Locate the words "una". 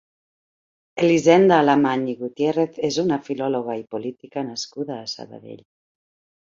3.05-3.21